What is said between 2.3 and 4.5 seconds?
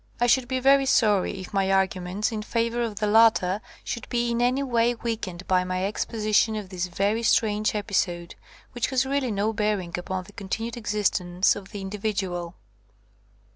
in favour of the latter should be in